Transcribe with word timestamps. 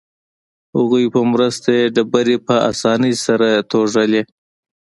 هغوی 0.75 1.05
په 1.13 1.21
مرسته 1.31 1.69
یې 1.77 1.85
ډبرې 1.95 2.37
په 2.47 2.55
اسانۍ 2.71 3.13
سره 3.25 3.47
توږلې. 3.69 4.21